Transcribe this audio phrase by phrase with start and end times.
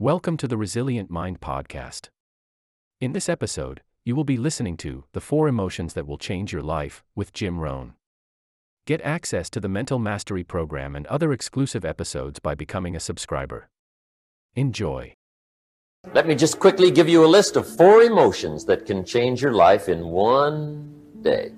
[0.00, 2.08] Welcome to the Resilient Mind Podcast.
[3.00, 6.62] In this episode, you will be listening to The Four Emotions That Will Change Your
[6.62, 7.94] Life with Jim Rohn.
[8.88, 13.68] Get access to the Mental Mastery Program and other exclusive episodes by becoming a subscriber.
[14.56, 15.14] Enjoy.
[16.12, 19.54] Let me just quickly give you a list of four emotions that can change your
[19.54, 20.92] life in one
[21.22, 21.52] day.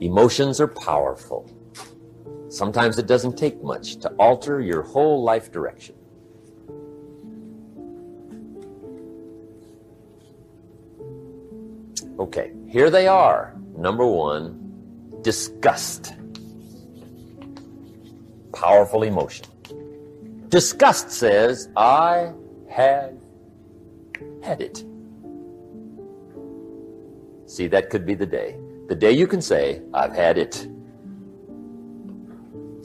[0.00, 1.50] Emotions are powerful.
[2.48, 5.96] Sometimes it doesn't take much to alter your whole life direction.
[12.18, 13.54] Okay, here they are.
[13.76, 16.14] Number one, disgust.
[18.52, 19.46] Powerful emotion.
[20.48, 22.32] Disgust says, I
[22.70, 23.14] have
[24.42, 24.84] had it.
[27.46, 28.56] See, that could be the day.
[28.88, 30.68] The day you can say, I've had it.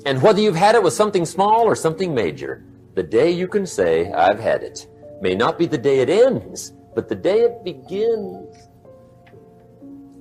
[0.06, 2.64] And whether you've had it with something small or something major,
[2.96, 4.88] the day you can say, I've had it,
[5.22, 8.69] may not be the day it ends, but the day it begins.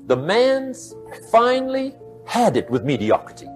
[0.08, 0.94] The man's
[1.30, 3.46] finally had it with mediocrity.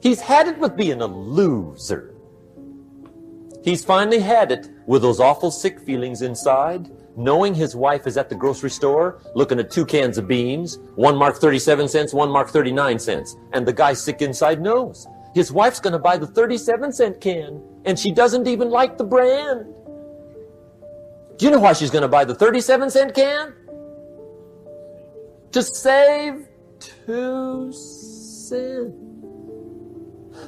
[0.00, 2.12] He's had it with being a loser.
[3.62, 8.28] He's finally had it with those awful sick feelings inside, knowing his wife is at
[8.28, 12.48] the grocery store looking at two cans of beans, one mark 37 cents, one mark
[12.48, 13.36] 39 cents.
[13.52, 15.06] And the guy sick inside knows.
[15.36, 19.04] His wife's going to buy the 37 cent can, and she doesn't even like the
[19.04, 19.66] brand.
[21.36, 23.54] Do you know why she's going to buy the 37 cent can?
[25.52, 26.46] To save
[26.78, 28.94] two cents.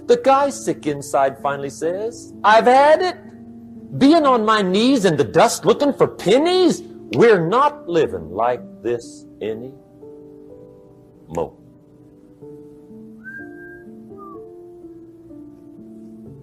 [0.06, 3.16] The guy sick inside finally says, I've had it.
[3.98, 6.82] Being on my knees in the dust looking for pennies,
[7.14, 9.72] we're not living like this any
[11.28, 11.56] more.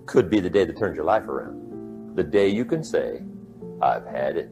[0.06, 2.16] Could be the day that turns your life around.
[2.16, 3.22] The day you can say,
[3.82, 4.52] I've had it.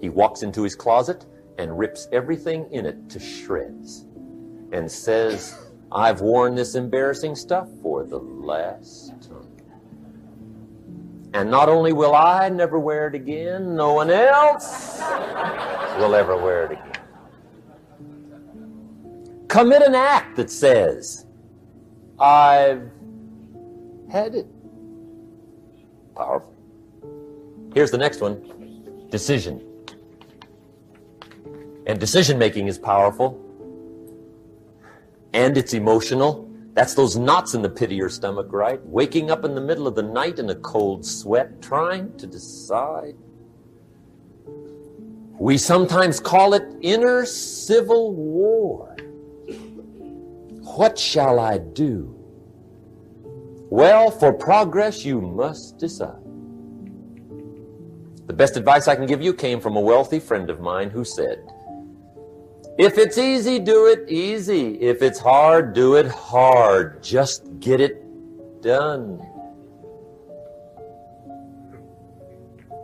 [0.00, 1.26] He walks into his closet
[1.58, 4.06] and rips everything in it to shreds
[4.72, 5.58] and says,
[5.92, 9.46] I've worn this embarrassing stuff for the last time.
[11.32, 15.00] And not only will I never wear it again, no one else
[15.98, 16.86] will ever wear it again.
[19.48, 21.26] Commit an act that says,
[22.18, 22.90] I've
[24.10, 24.46] had it.
[26.16, 26.54] Powerful.
[27.74, 29.69] Here's the next one decision.
[31.90, 33.36] And decision making is powerful.
[35.32, 36.48] And it's emotional.
[36.74, 38.80] That's those knots in the pit of your stomach, right?
[38.86, 43.16] Waking up in the middle of the night in a cold sweat, trying to decide.
[45.40, 48.96] We sometimes call it inner civil war.
[50.76, 52.14] What shall I do?
[53.68, 56.22] Well, for progress, you must decide.
[58.28, 61.04] The best advice I can give you came from a wealthy friend of mine who
[61.04, 61.52] said,
[62.80, 64.80] if it's easy, do it easy.
[64.80, 67.02] If it's hard, do it hard.
[67.02, 68.02] Just get it
[68.62, 69.20] done.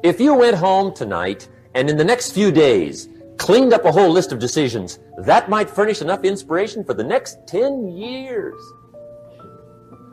[0.03, 3.09] If you went home tonight and in the next few days
[3.39, 7.47] cleaned up a whole list of decisions, that might furnish enough inspiration for the next
[7.47, 8.61] 10 years.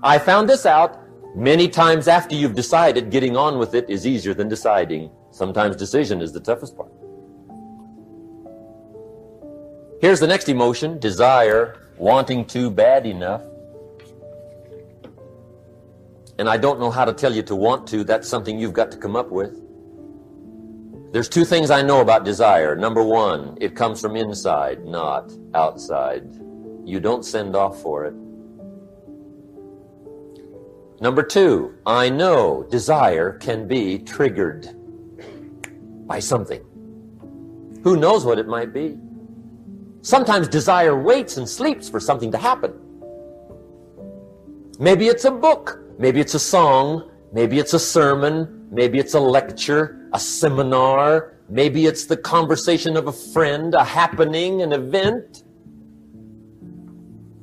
[0.01, 1.01] I found this out
[1.35, 5.11] many times after you've decided getting on with it is easier than deciding.
[5.31, 7.02] Sometimes decision is the toughest part.
[10.03, 13.41] Here's the next emotion desire, wanting to bad enough.
[16.37, 18.03] And I don't know how to tell you to want to.
[18.03, 19.57] That's something you've got to come up with.
[21.13, 22.75] There's two things I know about desire.
[22.75, 26.25] Number one, it comes from inside, not outside.
[26.83, 28.13] You don't send off for it.
[30.99, 34.67] Number two, I know desire can be triggered
[36.05, 36.61] by something.
[37.85, 38.97] Who knows what it might be?
[40.03, 42.73] Sometimes desire waits and sleeps for something to happen.
[44.77, 49.19] Maybe it's a book, maybe it's a song, maybe it's a sermon, maybe it's a
[49.19, 55.45] lecture, a seminar, maybe it's the conversation of a friend, a happening, an event.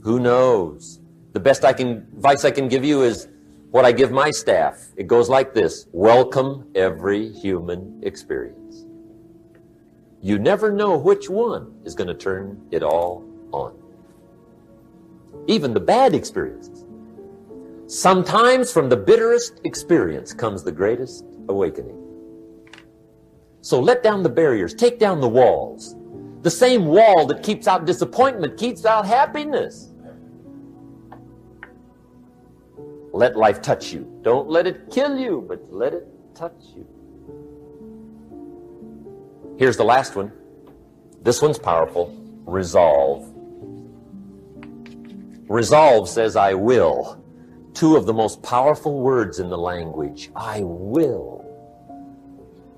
[0.03, 1.01] Who knows?
[1.33, 3.29] The best I can advice I can give you is
[3.71, 4.85] what I give my staff.
[4.99, 5.87] It goes like this.
[5.93, 8.60] Welcome every human experience.
[10.23, 13.75] You never know which one is going to turn it all on.
[15.47, 16.85] Even the bad experiences.
[17.87, 21.97] Sometimes from the bitterest experience comes the greatest awakening.
[23.63, 25.97] So let down the barriers, take down the walls.
[26.43, 29.93] The same wall that keeps out disappointment keeps out happiness.
[33.13, 34.07] Let life touch you.
[34.23, 36.87] Don't let it kill you, but let it touch you.
[39.61, 40.33] Here's the last one.
[41.21, 42.17] This one's powerful.
[42.47, 43.31] Resolve.
[45.51, 47.23] Resolve says, I will.
[47.75, 50.31] Two of the most powerful words in the language.
[50.35, 51.45] I will.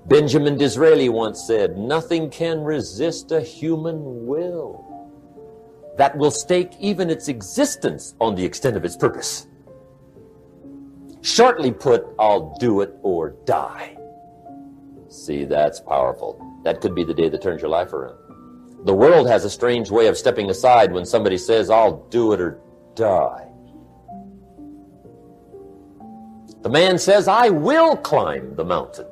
[0.07, 4.83] Benjamin Disraeli once said, Nothing can resist a human will
[5.97, 9.47] that will stake even its existence on the extent of its purpose.
[11.21, 13.95] Shortly put, I'll do it or die.
[15.07, 16.52] See, that's powerful.
[16.63, 18.17] That could be the day that turns your life around.
[18.85, 22.41] The world has a strange way of stepping aside when somebody says, I'll do it
[22.41, 22.59] or
[22.95, 23.47] die.
[26.61, 29.07] The man says, I will climb the mountain.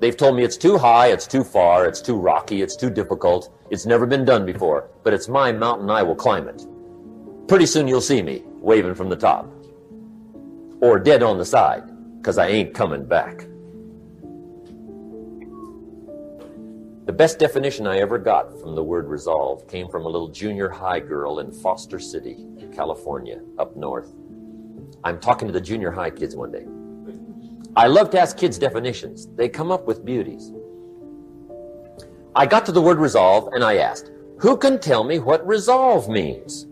[0.00, 3.52] They've told me it's too high, it's too far, it's too rocky, it's too difficult,
[3.70, 6.62] it's never been done before, but it's my mountain, I will climb it.
[7.48, 9.46] Pretty soon you'll see me waving from the top.
[10.80, 11.84] Or dead on the side,
[12.18, 13.46] because I ain't coming back.
[17.20, 21.00] Best definition I ever got from the word resolve came from a little junior high
[21.00, 24.14] girl in Foster City, California, up north.
[25.04, 26.64] I'm talking to the junior high kids one day.
[27.76, 29.26] I love to ask kids definitions.
[29.36, 30.50] They come up with beauties.
[32.34, 36.08] I got to the word resolve and I asked, who can tell me what resolve
[36.08, 36.68] means?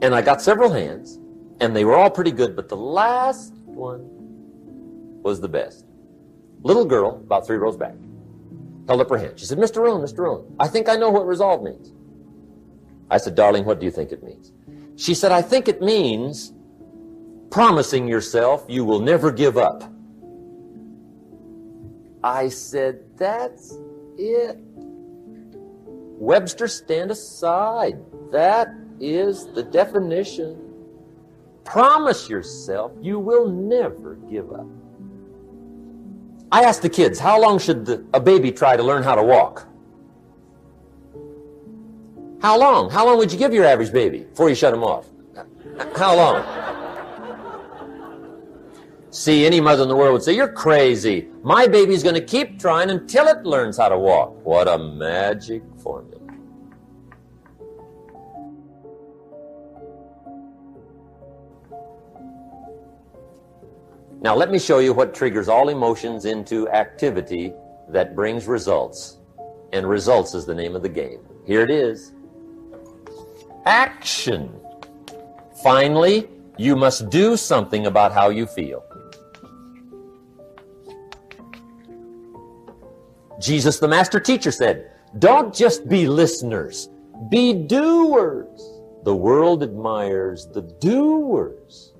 [0.00, 1.18] And I got several hands
[1.60, 4.08] and they were all pretty good, but the last one
[5.24, 5.86] was the best.
[6.62, 7.96] Little girl, about three rows back,
[8.86, 9.38] held up her hand.
[9.38, 9.82] She said, Mr.
[9.82, 10.18] Rohn, Mr.
[10.18, 11.92] Rohn, I think I know what resolve means.
[13.10, 14.52] I said, darling, what do you think it means?
[14.96, 16.52] She said, I think it means
[17.50, 19.84] promising yourself you will never give up.
[22.24, 23.78] I said, That's
[24.18, 24.58] it.
[26.18, 27.98] Webster, stand aside.
[28.32, 30.60] That is the definition.
[31.64, 34.66] Promise yourself you will never give up.
[36.52, 39.22] I asked the kids, how long should the, a baby try to learn how to
[39.22, 39.66] walk?
[42.40, 42.90] How long?
[42.90, 45.06] How long would you give your average baby before you shut him off?
[45.96, 46.44] How long?
[49.10, 51.28] See, any mother in the world would say, You're crazy.
[51.42, 54.44] My baby's going to keep trying until it learns how to walk.
[54.44, 56.15] What a magic formula.
[64.20, 67.52] Now, let me show you what triggers all emotions into activity
[67.88, 69.18] that brings results.
[69.72, 71.20] And results is the name of the game.
[71.46, 72.12] Here it is
[73.66, 74.48] action.
[75.62, 78.82] Finally, you must do something about how you feel.
[83.40, 86.88] Jesus, the master teacher, said, Don't just be listeners,
[87.28, 88.72] be doers.
[89.04, 91.92] The world admires the doers.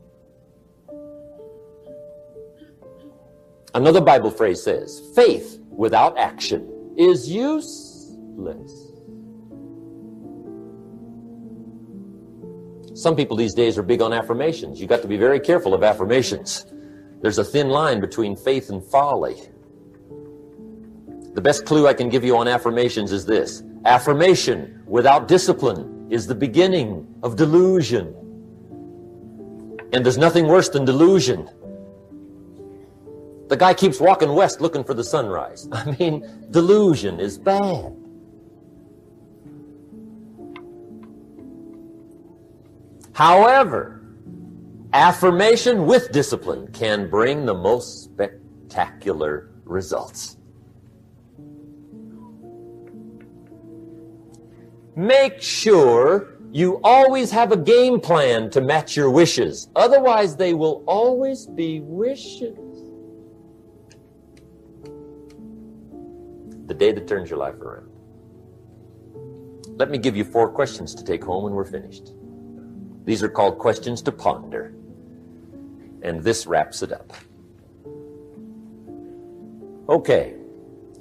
[3.76, 8.72] Another Bible phrase says, faith without action is useless.
[12.94, 14.80] Some people these days are big on affirmations.
[14.80, 16.64] You've got to be very careful of affirmations.
[17.20, 19.36] There's a thin line between faith and folly.
[21.34, 26.26] The best clue I can give you on affirmations is this affirmation without discipline is
[26.26, 28.14] the beginning of delusion.
[29.92, 31.50] And there's nothing worse than delusion.
[33.48, 35.68] The guy keeps walking west looking for the sunrise.
[35.72, 37.94] I mean, delusion is bad.
[43.12, 44.02] However,
[44.92, 50.36] affirmation with discipline can bring the most spectacular results.
[54.96, 59.68] Make sure you always have a game plan to match your wishes.
[59.76, 62.65] Otherwise, they will always be wishes.
[66.66, 67.90] The day that turns your life around.
[69.78, 72.12] Let me give you four questions to take home when we're finished.
[73.04, 74.74] These are called questions to ponder.
[76.02, 77.12] And this wraps it up.
[79.88, 80.34] Okay,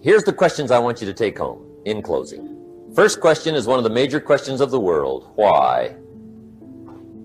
[0.02, 2.52] here's the questions I want you to take home in closing.
[2.94, 5.32] First question is one of the major questions of the world.
[5.36, 5.96] Why?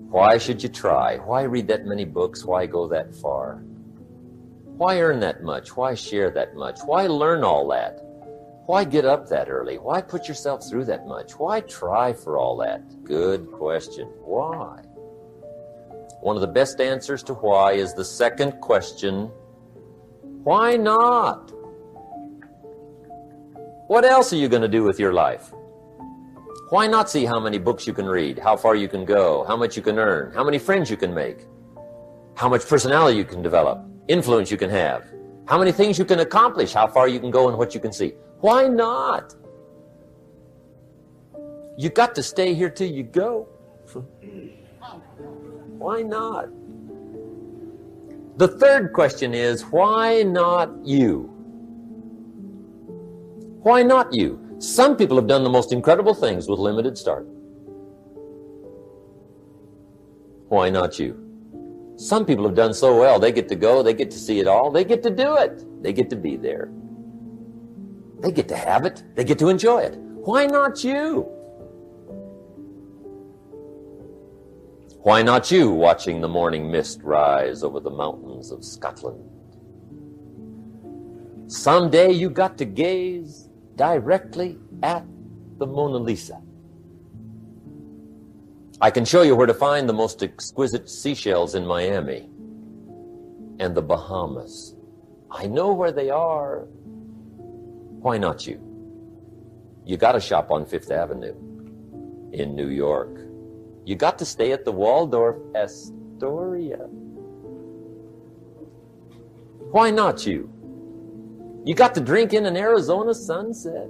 [0.09, 1.17] Why should you try?
[1.17, 2.43] Why read that many books?
[2.43, 3.61] Why go that far?
[4.77, 5.77] Why earn that much?
[5.77, 6.79] Why share that much?
[6.83, 8.01] Why learn all that?
[8.65, 9.77] Why get up that early?
[9.77, 11.33] Why put yourself through that much?
[11.33, 13.03] Why try for all that?
[13.03, 14.07] Good question.
[14.23, 14.81] Why?
[16.21, 19.31] One of the best answers to why is the second question
[20.43, 21.51] why not?
[23.87, 25.53] What else are you going to do with your life?
[26.69, 29.55] Why not see how many books you can read, how far you can go, how
[29.55, 31.45] much you can earn, how many friends you can make,
[32.35, 35.05] how much personality you can develop, influence you can have,
[35.47, 37.93] how many things you can accomplish, how far you can go, and what you can
[37.93, 38.13] see.
[38.41, 39.35] Why not?
[41.77, 43.47] You got to stay here till you go.
[45.77, 46.49] Why not?
[48.37, 51.29] The third question is why not you?
[53.61, 54.39] Why not you?
[54.57, 57.27] Some people have done the most incredible things with limited start.
[60.49, 61.17] Why not you?
[61.97, 64.47] Some people have done so well, they get to go, they get to see it
[64.47, 66.71] all, they get to do it, they get to be there.
[68.21, 69.95] They get to have it, they get to enjoy it.
[69.97, 71.27] Why not you?
[75.01, 79.27] Why not you watching the morning mist rise over the mountains of Scotland?
[81.47, 85.03] Someday you got to gaze directly at
[85.57, 86.39] the Mona Lisa.
[88.79, 92.29] I can show you where to find the most exquisite seashells in Miami
[93.59, 94.75] and the Bahamas.
[95.31, 96.67] I know where they are.
[98.01, 98.59] Why not you?
[99.85, 101.35] You got to shop on Fifth Avenue
[102.33, 103.19] in New York.
[103.85, 106.87] You got to stay at the Waldorf Astoria.
[109.71, 110.49] Why not you?
[111.63, 113.87] You got to drink in an Arizona sunset.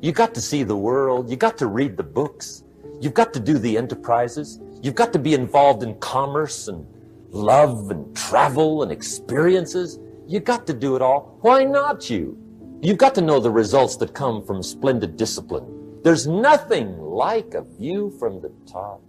[0.00, 1.28] You got to see the world.
[1.28, 2.62] You got to read the books.
[3.00, 4.60] You've got to do the enterprises.
[4.80, 6.86] You've got to be involved in commerce and
[7.30, 9.98] love and travel and experiences.
[10.28, 11.38] You got to do it all.
[11.40, 12.38] Why not you?
[12.84, 15.74] You've got to know the results that come from splendid discipline
[16.04, 19.00] there's nothing like a view from the top.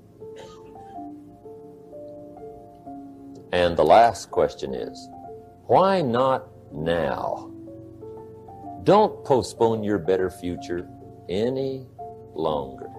[3.51, 5.09] And the last question is,
[5.67, 7.51] why not now?
[8.83, 10.87] Don't postpone your better future
[11.27, 11.85] any
[12.33, 12.89] longer.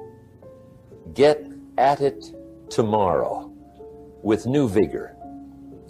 [1.14, 1.46] Get
[1.78, 2.34] at it
[2.68, 3.50] tomorrow
[4.22, 5.16] with new vigor.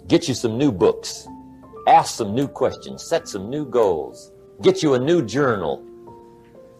[0.07, 1.27] Get you some new books.
[1.87, 3.03] Ask some new questions.
[3.03, 4.31] Set some new goals.
[4.61, 5.87] Get you a new journal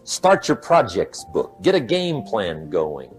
[0.08, 1.62] Start your projects book.
[1.62, 3.14] Get a game plan going.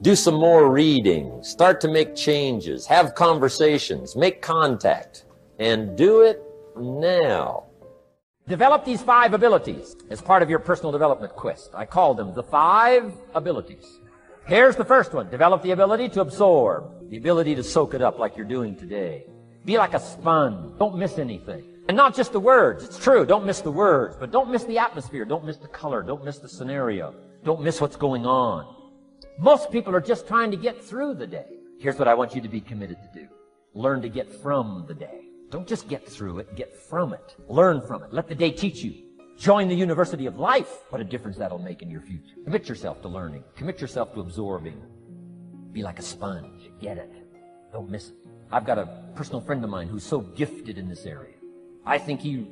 [0.00, 1.42] Do some more reading.
[1.42, 2.86] Start to make changes.
[2.86, 4.14] Have conversations.
[4.14, 5.24] Make contact.
[5.58, 6.40] And do it
[6.76, 7.64] now.
[8.46, 11.72] Develop these five abilities as part of your personal development quest.
[11.74, 13.98] I call them the five abilities.
[14.46, 15.28] Here's the first one.
[15.30, 19.26] Develop the ability to absorb, the ability to soak it up like you're doing today.
[19.64, 20.78] Be like a sponge.
[20.78, 21.73] Don't miss anything.
[21.88, 22.82] And not just the words.
[22.84, 23.26] It's true.
[23.26, 25.24] Don't miss the words, but don't miss the atmosphere.
[25.24, 26.02] Don't miss the color.
[26.02, 27.14] Don't miss the scenario.
[27.44, 28.74] Don't miss what's going on.
[29.38, 31.58] Most people are just trying to get through the day.
[31.78, 33.28] Here's what I want you to be committed to do.
[33.74, 35.24] Learn to get from the day.
[35.50, 37.36] Don't just get through it, get from it.
[37.48, 38.12] Learn from it.
[38.12, 39.04] Let the day teach you.
[39.36, 40.84] Join the University of Life.
[40.90, 42.36] What a difference that'll make in your future.
[42.44, 43.44] Commit yourself to learning.
[43.56, 44.80] Commit yourself to absorbing.
[45.72, 46.70] Be like a sponge.
[46.80, 47.12] Get it.
[47.72, 48.14] Don't miss it.
[48.52, 51.33] I've got a personal friend of mine who's so gifted in this area.
[51.86, 52.46] I think he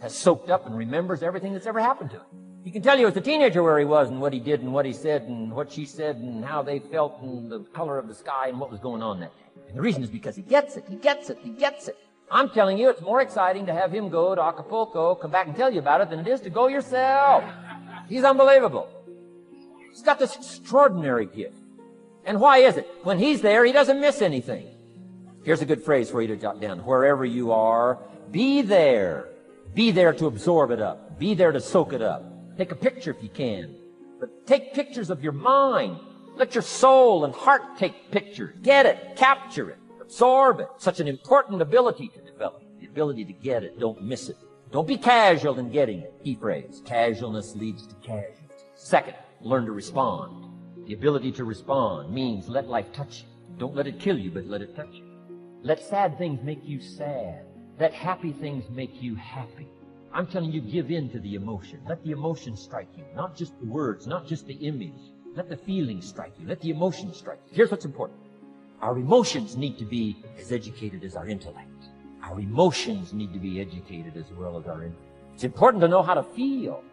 [0.00, 2.26] has soaked up and remembers everything that's ever happened to him.
[2.64, 4.72] He can tell you as a teenager where he was and what he did and
[4.72, 8.08] what he said and what she said and how they felt and the color of
[8.08, 9.62] the sky and what was going on that day.
[9.68, 10.84] And the reason is because he gets it.
[10.88, 11.38] He gets it.
[11.40, 11.96] He gets it.
[12.28, 15.54] I'm telling you, it's more exciting to have him go to Acapulco, come back and
[15.54, 17.44] tell you about it than it is to go yourself.
[18.08, 18.88] He's unbelievable.
[19.90, 21.54] He's got this extraordinary gift.
[22.24, 22.88] And why is it?
[23.04, 24.66] When he's there, he doesn't miss anything.
[25.46, 26.80] Here's a good phrase for you to jot down.
[26.80, 28.00] Wherever you are,
[28.32, 29.28] be there.
[29.74, 31.20] Be there to absorb it up.
[31.20, 32.24] Be there to soak it up.
[32.58, 33.76] Take a picture if you can.
[34.18, 36.00] But take pictures of your mind.
[36.34, 38.56] Let your soul and heart take pictures.
[38.62, 39.14] Get it.
[39.14, 39.78] Capture it.
[40.00, 40.66] Absorb it.
[40.78, 42.64] Such an important ability to develop.
[42.80, 43.78] The ability to get it.
[43.78, 44.38] Don't miss it.
[44.72, 46.12] Don't be casual in getting it.
[46.24, 46.82] Key phrase.
[46.84, 48.48] Casualness leads to casualty.
[48.74, 50.50] Second, learn to respond.
[50.88, 53.28] The ability to respond means let life touch you.
[53.58, 55.05] Don't let it kill you, but let it touch you.
[55.66, 57.44] Let sad things make you sad.
[57.80, 59.66] Let happy things make you happy.
[60.12, 61.80] I'm telling you, give in to the emotion.
[61.88, 63.02] Let the emotion strike you.
[63.16, 65.10] Not just the words, not just the image.
[65.34, 66.46] Let the feeling strike you.
[66.46, 67.56] Let the emotion strike you.
[67.56, 68.20] Here's what's important.
[68.80, 71.88] Our emotions need to be as educated as our intellect.
[72.22, 75.10] Our emotions need to be educated as well as our intellect.
[75.34, 76.84] It's important to know how to feel.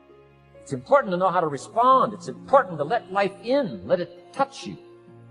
[0.59, 2.15] It's important to know how to respond.
[2.15, 3.87] It's important to let life in.
[3.87, 4.79] Let it touch you.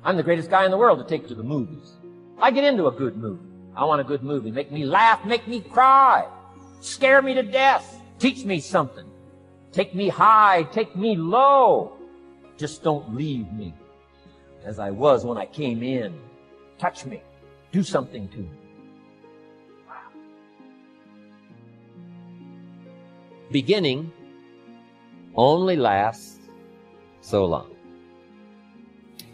[0.05, 1.95] I'm the greatest guy in the world to take you to the movies.
[2.43, 3.47] I get into a good movie.
[3.77, 4.51] I want a good movie.
[4.51, 6.27] Make me laugh, make me cry,
[6.81, 9.07] scare me to death, teach me something.
[9.71, 11.97] Take me high, take me low.
[12.59, 13.73] Just don't leave me
[14.65, 16.19] as I was when I came in.
[16.79, 17.23] Touch me.
[17.71, 18.51] Do something to me.
[19.89, 19.95] Wow.
[23.53, 24.13] Beginning
[25.37, 26.41] only lasts
[27.21, 27.71] so long.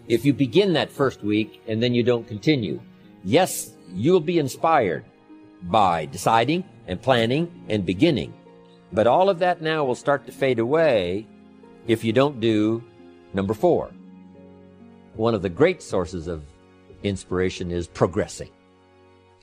[0.07, 2.81] If you begin that first week and then you don't continue,
[3.25, 5.05] Yes, you'll be inspired
[5.63, 8.35] by deciding and planning and beginning.
[8.93, 11.27] But all of that now will start to fade away
[11.87, 12.83] if you don't do
[13.35, 13.91] number four.
[15.15, 16.45] One of the great sources of
[17.03, 18.51] inspiration is progressing.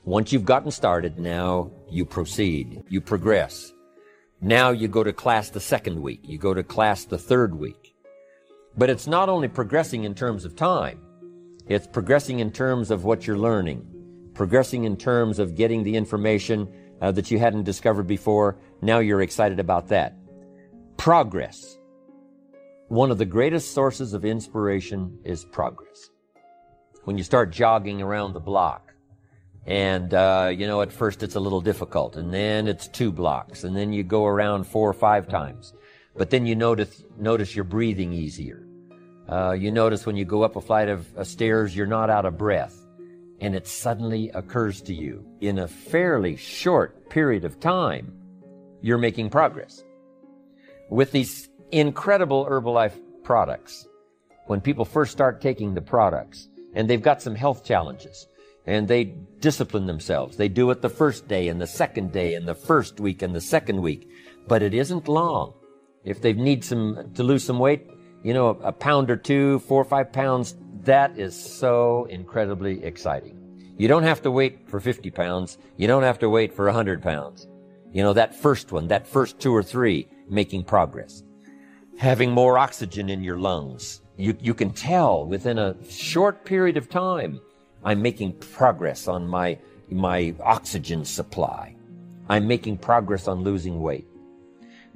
[0.04, 3.74] Once you've gotten started, now you proceed, you progress.
[4.42, 7.96] Now you go to class the second week, you go to class the third week.
[8.78, 11.02] But it's not only progressing in terms of time,
[11.68, 13.86] it's progressing in terms of what you're learning,
[14.34, 16.68] progressing in terms of getting the information
[17.02, 18.58] uh, that you hadn't discovered before.
[18.82, 20.16] Now you're excited about that.
[20.98, 21.78] Progress.
[22.88, 26.12] One of the greatest sources of inspiration is progress.
[27.06, 28.94] When you start jogging around the block,
[29.66, 33.64] and, uh, you know, at first it's a little difficult, and then it's two blocks,
[33.64, 35.74] and then you go around four or five times.
[36.16, 38.65] But then you notice, notice you're breathing easier.
[39.28, 42.26] Uh, you notice when you go up a flight of uh, stairs, you're not out
[42.26, 42.76] of breath.
[43.42, 48.14] And it suddenly occurs to you in a fairly short period of time,
[48.82, 49.84] you're making progress.
[50.90, 53.88] With these incredible Herbalife products,
[54.46, 58.28] when people first start taking the products, and they've got some health challenges,
[58.68, 60.38] and they discipline themselves.
[60.38, 63.34] They do it the first day and the second day and the first week and
[63.34, 64.10] the second week.
[64.48, 65.54] But it isn't long.
[66.04, 67.90] If they need some, to lose some weight,
[68.26, 72.84] you know, a, a pound or two, four or five pounds, that is so incredibly
[72.84, 73.38] exciting.
[73.78, 75.60] You don't have to wait for 50 pounds.
[75.78, 77.48] You don't have to wait for 100 pounds.
[77.94, 81.22] You know, that first one, that first two or three, making progress.
[81.98, 84.02] Having more oxygen in your lungs.
[84.18, 87.40] You, you can tell within a short period of time
[87.84, 89.60] I'm making progress on my,
[89.92, 91.76] my oxygen supply.
[92.28, 94.08] I'm making progress on losing weight.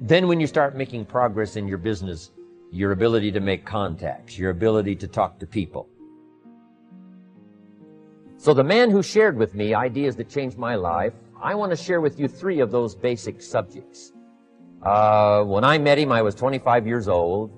[0.00, 2.32] Then when you start making progress in your business,
[2.70, 5.88] your ability to make contacts, your ability to talk to people.
[8.36, 11.12] So the man who shared with me ideas that changed my life,
[11.42, 14.12] I want to share with you three of those basic subjects.
[14.82, 17.52] Uh, when I met him, I was 25 years old.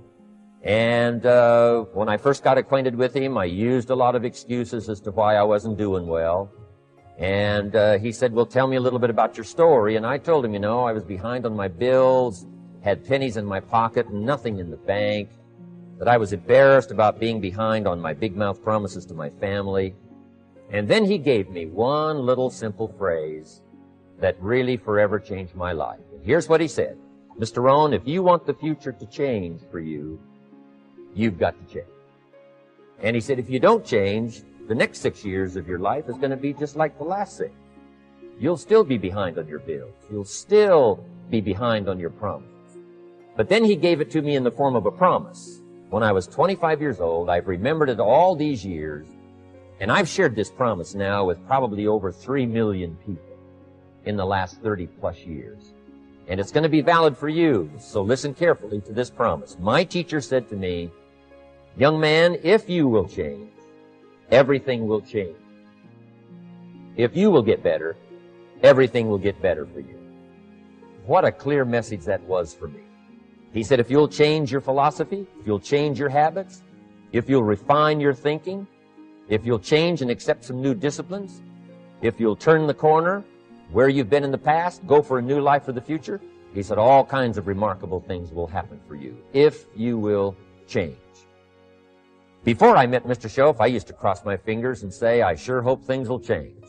[0.62, 4.88] And uh, when I first got acquainted with him, I used a lot of excuses
[4.88, 6.50] as to why I wasn't doing well.
[7.18, 9.96] And uh, he said, well, tell me a little bit about your story.
[9.96, 12.46] And I told him, you know, I was behind on my bills,
[12.82, 15.30] had pennies in my pocket, and nothing in the bank,
[15.98, 19.94] that I was embarrassed about being behind on my big mouth promises to my family.
[20.70, 23.62] And then he gave me one little simple phrase
[24.18, 26.00] that really forever changed my life.
[26.12, 26.98] And here's what he said.
[27.38, 27.62] Mr.
[27.62, 30.18] Rohn, if you want the future to change for you,
[31.14, 31.86] You've got to change.
[33.02, 36.16] And he said, if you don't change, the next six years of your life is
[36.16, 37.52] going to be just like the last six.
[38.38, 39.94] You'll still be behind on your bills.
[40.10, 42.51] You'll still be behind on your promises.
[43.36, 45.62] But then he gave it to me in the form of a promise.
[45.90, 49.06] When I was 25 years old, I've remembered it all these years,
[49.80, 53.38] and I've shared this promise now with probably over 3 million people
[54.04, 55.74] in the last 30 plus years.
[56.28, 59.56] And it's going to be valid for you, so listen carefully to this promise.
[59.58, 60.90] My teacher said to me,
[61.76, 63.50] Young man, if you will change,
[64.30, 65.36] everything will change.
[66.96, 67.96] If you will get better,
[68.62, 69.98] everything will get better for you.
[71.06, 72.82] What a clear message that was for me.
[73.52, 76.62] He said, if you'll change your philosophy, if you'll change your habits,
[77.12, 78.66] if you'll refine your thinking,
[79.28, 81.42] if you'll change and accept some new disciplines,
[82.00, 83.22] if you'll turn the corner
[83.70, 86.20] where you've been in the past, go for a new life for the future,
[86.54, 90.36] he said all kinds of remarkable things will happen for you if you will
[90.66, 90.96] change.
[92.44, 93.28] Before I met Mr.
[93.30, 96.64] Shoaff, I used to cross my fingers and say, I sure hope things will change.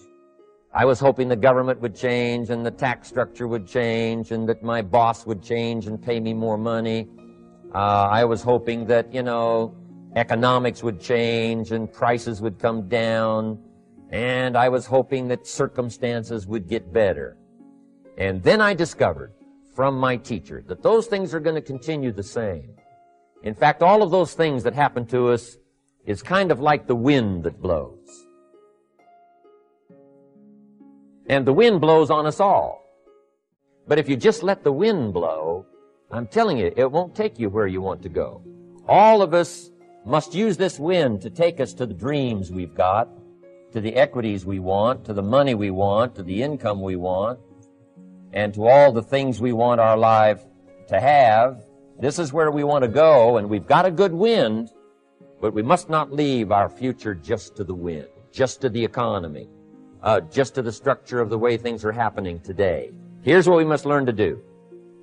[0.76, 4.64] I was hoping the government would change and the tax structure would change and that
[4.64, 7.08] my boss would change and pay me more money.
[7.76, 9.76] Uh, I was hoping that, you know,
[10.16, 13.60] economics would change and prices would come down.
[14.10, 17.38] And I was hoping that circumstances would get better.
[18.18, 19.34] And then I discovered
[19.76, 22.70] from my teacher that those things are going to continue the same.
[23.44, 25.58] In fact, all of those things that happen to us
[26.06, 28.26] is kind of like the wind that blows.
[31.28, 32.84] And the wind blows on us all.
[33.88, 35.66] But if you just let the wind blow,
[36.12, 38.42] I'm telling you, it won't take you where you want to go.
[38.88, 39.72] All of us
[40.06, 43.10] must use this wind to take us to the dreams we've got,
[43.72, 47.40] to the equities we want, to the money we want, to the income we want,
[48.34, 50.44] and to all the things we want our life
[50.88, 51.64] to have.
[52.00, 54.70] This is where we want to go, and we've got a good wind,
[55.42, 59.50] but we must not leave our future just to the wind, just to the economy,
[60.04, 62.92] uh, just to the structure of the way things are happening today.
[63.22, 64.42] Here's what we must learn to do,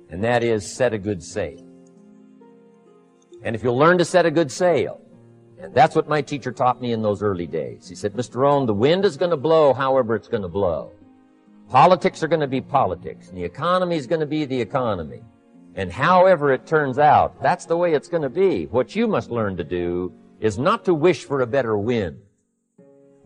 [0.09, 1.67] and that is set a good sail.
[3.43, 5.01] And if you'll learn to set a good sail,
[5.57, 7.87] And that's what my teacher taught me in those early days.
[7.87, 8.37] He said, Mr.
[8.37, 10.91] Rohn, the wind is going to blow however it's going to blow.
[11.69, 15.21] Politics are going to be politics, and the economy is going to be the economy.
[15.75, 18.65] And however it turns out, that's the way it's going to be.
[18.65, 22.19] What you must learn to do is not to wish for a better wind.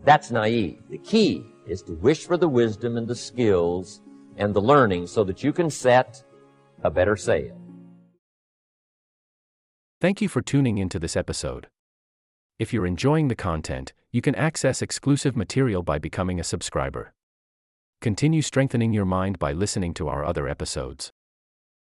[0.04, 0.82] That's naive.
[0.90, 4.00] The key is to wish for the wisdom and the skills
[4.36, 6.22] and the learning so that you can set
[6.82, 7.56] a better sail.
[10.00, 11.68] Thank you for tuning into this episode.
[12.58, 17.12] If you're enjoying the content, you can access exclusive material by becoming a subscriber.
[18.00, 21.12] Continue strengthening your mind by listening to our other episodes.